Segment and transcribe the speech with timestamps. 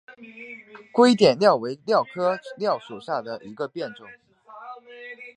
[0.93, 4.07] 洼点蓼为蓼科蓼属下的一个变种。